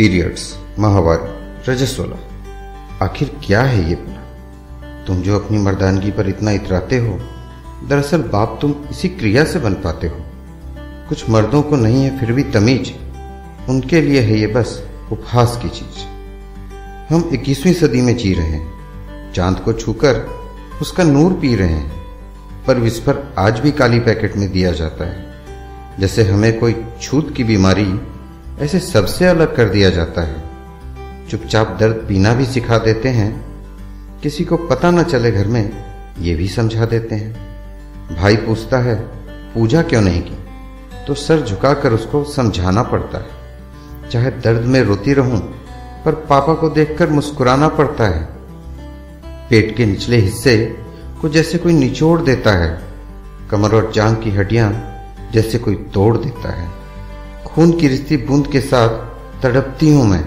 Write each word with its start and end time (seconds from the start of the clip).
Periods 0.00 0.58
माहवारी 0.78 1.72
रजस्वला 1.72 2.18
आखिर 3.04 3.36
क्या 3.44 3.62
है 3.62 3.88
ये 3.88 3.94
भला 3.94 5.04
तुम 5.06 5.16
जो 5.16 5.38
अपनी 5.38 5.58
मर्दानगी 5.58 6.10
पर 6.10 6.28
इतना 6.28 6.50
इतराते 6.50 6.98
हो, 6.98 7.20
दरअसल 7.88 8.18
बाप 8.18 8.58
तुम 8.62 8.74
इसी 8.90 9.08
क्रिया 9.08 9.44
से 9.44 9.58
बन 9.58 9.74
पाते 9.74 10.06
हो। 10.06 10.16
कुछ 11.08 11.30
मर्दों 11.30 11.62
को 11.62 11.76
नहीं 11.76 12.04
है, 12.04 12.20
फिर 12.20 12.32
भी 12.32 12.42
तमीज। 12.42 12.94
उनके 13.68 14.00
लिए 14.00 14.20
है 14.20 14.38
ये 14.38 14.46
बस 14.46 14.88
उपहास 15.12 15.60
की 15.62 15.68
चीज़। 15.68 16.02
हम 17.14 17.30
21वीं 17.32 17.72
सदी 17.72 18.00
में 18.00 18.16
जी 18.16 18.34
रहे 18.34 18.46
हैं। 18.46 18.72
चाँद 19.32 19.58
को 19.58 19.72
छूकर 19.72 20.16
उसका 20.82 21.04
नूर 21.04 21.32
पी 21.32 21.56
रहे 21.56 21.72
हैं, 21.72 21.92
पर 22.66 22.74
विस्फर 22.74 23.34
आज 23.38 23.60
भी 23.60 23.72
काली 23.72 24.00
पैकेट 24.00 24.36
में 24.36 24.52
दिया 24.52 24.72
जाता 24.72 25.04
है। 25.04 25.34
जैसे 25.98 26.24
हमें 26.24 26.58
कोई 26.58 26.84
छूत 27.02 27.34
की 27.36 27.44
बीमारी 27.44 28.00
ऐसे 28.60 28.78
सबसे 28.78 29.26
अलग 29.26 29.56
कर 29.56 29.68
दिया 29.68 29.90
जाता 29.90 30.22
है। 30.22 30.42
चुपचाप 31.28 31.76
दर्द 31.80 31.94
पीना 32.08 32.34
भी 32.34 32.44
सिखा 32.44 32.78
देते 32.78 33.08
हैं। 33.08 33.44
किसी 34.22 34.44
को 34.44 34.56
पता 34.56 34.90
न 34.90 35.02
चले 35.02 35.30
घर 35.30 35.46
में, 35.46 35.84
ये 36.18 36.34
भी 36.34 36.48
समझा 36.48 36.84
देते 36.84 37.14
हैं। 37.14 37.50
भाई 38.16 38.36
पूछता 38.36 38.78
है, 38.78 38.94
पूजा 39.54 39.82
क्यों 39.82 40.02
नहीं 40.02 40.22
की? 40.22 40.38
तो 41.06 41.14
सर 41.14 41.40
झुकाकर 41.40 41.92
उसको 41.92 42.24
समझाना 42.24 42.82
पड़ता 42.82 43.18
है। 43.18 43.28
चाहे 44.10 44.30
दर्द 44.30 44.66
में 44.66 44.82
रोती 44.82 45.12
रहूँ, 45.12 45.38
पर 46.04 46.14
पापा 46.14 46.54
को 46.54 46.68
देखकर 46.68 47.10
मुस्कुराना 47.10 47.68
पड़ता 47.68 48.04
है। 48.04 48.28
पेट 49.50 49.76
के 49.76 49.86
निचले 49.86 50.16
हिस्से 50.16 50.76
को 51.20 51.28
जैसे 51.28 51.58
कोई 51.58 51.72
निचोड़ 51.72 52.20
देता 52.20 52.50
है। 52.50 52.82
कमर 53.50 53.74
और 53.74 53.92
जांग 53.94 54.16
की 54.16 54.30
हड्डियाँ 54.30 54.94
जैसे 55.32 55.58
कोई 55.58 55.74
तोड़ 55.74 56.18
देता 56.18 56.52
है। 56.52 56.79
खून 57.46 57.72
की 57.72 57.88
रिश्ती 57.88 58.16
बूंद 58.16 58.46
के 58.46 58.60
साथ 58.60 59.42
तड़पती 59.42 59.90
हूँ 59.90 60.06
मैं, 60.06 60.24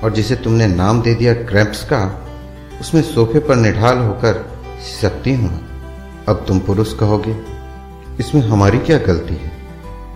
और 0.00 0.12
जिसे 0.12 0.36
तुमने 0.36 0.66
नाम 0.66 1.02
दे 1.02 1.14
दिया 1.14 1.34
क्रैप्स 1.44 1.82
का, 1.84 2.00
उसमें 2.80 3.02
सोफे 3.04 3.38
पर 3.38 3.56
निढाल 3.56 3.98
होकर 3.98 4.44
सकती 4.92 5.34
हूँ 5.34 5.50
अब 6.28 6.44
तुम 6.48 6.60
पुरुष 6.60 6.92
कहोगे, 6.98 7.36
इसमें 8.20 8.42
हमारी 8.42 8.78
क्या 8.78 8.98
गलती 8.98 9.34
है? 9.34 9.50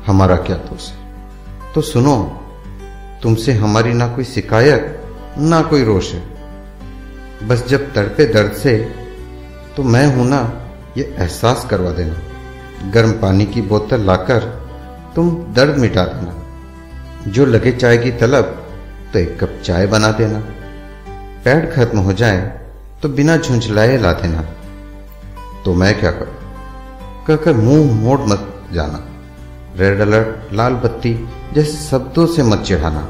हमारा 0.06 0.36
क्या 0.38 0.56
दोष 0.58 0.88
है? 0.90 1.72
तो 1.74 1.80
सुनो, 1.82 2.16
तुमसे 3.22 3.52
हमारी 3.54 3.92
ना 3.92 4.06
कोई 4.08 4.24
शिकायत, 4.24 5.02
ना 5.38 5.60
कोई 5.62 5.84
रोष 5.84 6.12
है। 6.12 7.48
बस 7.48 7.66
जब 7.68 7.92
तड़पे 7.94 8.26
दर्द 8.26 8.52
से 8.54 8.76
तो 9.76 9.82
मैं 9.84 10.06
हूँ 10.16 10.26
ना, 10.26 10.40
ये 10.96 11.04
एहसास 11.04 11.66
करवा 11.70 11.90
देना। 11.90 12.90
गर्म 12.92 13.12
पानी 13.12 13.46
की 13.46 13.62
बोतल 13.64 14.00
लाकर 14.00 14.40
तुम 15.14 15.30
दर्द 15.54 15.78
मिटा 15.78 16.04
देना। 16.04 16.32
जो 17.26 17.46
लगे 17.46 17.72
चाय 17.72 17.96
की 17.98 18.10
तलब 18.10 18.44
तो 19.12 19.18
एक 19.18 19.38
कप 19.40 19.60
चाय 19.64 19.86
बना 19.86 20.10
देना। 20.12 20.38
पैड 21.44 21.72
खत्म 21.72 21.98
हो 21.98 22.12
जाए 22.12 22.60
तो 23.02 23.08
बिना 23.08 23.36
झुंझलाए 23.36 23.96
ला 23.98 24.12
देना। 24.12 24.42
तो 25.64 25.74
मैं 25.74 26.00
क्या 26.00 26.10
करूँ? 26.10 26.34
कहकर 27.26 27.52
मुँह 27.52 27.92
मोड़ 27.92 28.20
मत 28.20 28.52
जाना। 28.72 29.04
रेड 29.76 30.00
अलर्ट 30.00 30.52
लाल 30.52 30.72
बत्ती 30.74 31.28
जैसे 31.54 31.76
शब्दों 31.88 32.26
से 32.26 32.42
मत 32.42 32.58
चिढ़ाना। 32.58 33.08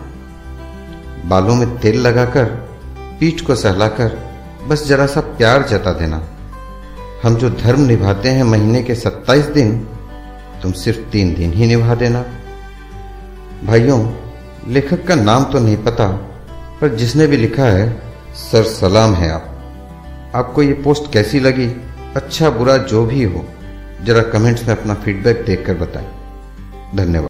बालों 1.27 1.55
में 1.55 1.79
तेल 1.79 2.01
लगाकर, 2.01 2.45
पीठ 3.21 3.41
को 3.41 3.55
सहलाकर, 3.55 4.19
बस 4.69 4.87
जरा 4.87 5.07
सा 5.07 5.21
प्यार 5.21 5.63
जता 5.63 5.93
देना। 5.93 6.23
हम 7.23 7.37
जो 7.37 7.51
धर्म 7.51 7.81
निभाते 7.81 8.29
हैं 8.29 8.45
महीने 8.45 8.83
के 8.83 8.95
सत्ताईस 8.95 9.45
दिन, 9.45 9.79
तुम 10.63 10.73
सिर्फ़ 10.73 10.99
तीन 10.99 11.35
दिन 11.35 11.53
ही 11.53 11.67
निभा 11.67 11.95
देना। 11.95 12.25
भाइयों, 13.65 14.15
लेखक 14.69 15.07
का 15.07 15.15
नाम 15.15 15.45
तो 15.45 15.59
नहीं 15.59 15.77
पता, 15.77 16.09
पर 16.81 16.95
जिसने 16.95 17.27
भी 17.27 17.37
लिखा 17.37 17.65
है, 17.65 18.03
सर 18.35 18.63
सलाम 18.63 19.15
है 19.15 19.31
आप। 19.31 19.53
आपको 20.35 20.63
ये 20.63 20.73
पोस्ट 20.73 21.13
कैसी 21.13 21.41
लगी? 21.41 21.67
अच्छा 22.17 22.51
बुरा 22.51 22.77
जो 22.77 23.07
भी 23.07 23.25
हो, 23.25 23.45
जरा 24.03 24.23
कमेंट्स 24.23 24.69
में 24.69 24.77
अपना 24.77 24.95
फीडबैक 24.95 25.45
देखकर 25.45 25.75
बताएँ। 25.75 26.07
धन्यवाद। 26.97 27.25